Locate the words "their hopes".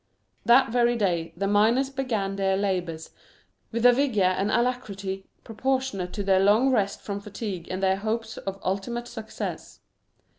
7.83-8.37